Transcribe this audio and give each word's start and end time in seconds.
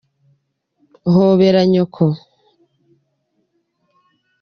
Hobera 1.13 1.61
nyoko. 1.71 2.05